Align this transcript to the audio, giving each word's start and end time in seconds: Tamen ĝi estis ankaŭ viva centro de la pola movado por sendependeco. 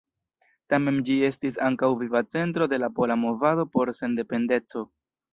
Tamen 0.73 0.95
ĝi 1.09 1.17
estis 1.25 1.59
ankaŭ 1.67 1.89
viva 1.99 2.21
centro 2.35 2.67
de 2.71 2.79
la 2.85 2.89
pola 2.95 3.17
movado 3.25 3.67
por 3.77 3.93
sendependeco. 3.99 4.83